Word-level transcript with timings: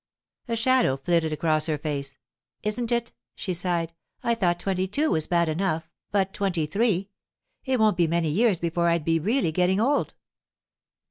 A 0.47 0.55
shadow 0.55 0.97
flitted 0.97 1.31
across 1.31 1.67
her 1.67 1.77
face. 1.77 2.17
'Isn't 2.63 2.91
it?' 2.91 3.11
she 3.35 3.53
sighed. 3.53 3.93
'I 4.23 4.33
thought 4.33 4.59
twenty 4.59 4.87
two 4.87 5.11
was 5.11 5.27
bad 5.27 5.47
enough—but 5.47 6.33
twenty 6.33 6.65
three! 6.65 7.11
It 7.65 7.79
won't 7.79 7.97
be 7.97 8.07
many 8.07 8.29
years 8.29 8.57
before 8.57 8.87
I'll 8.89 8.97
be 8.97 9.19
really 9.19 9.51
getting 9.51 9.79
old. 9.79 10.15